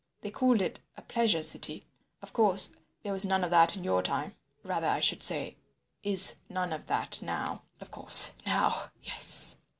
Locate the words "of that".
3.43-3.75, 6.73-7.21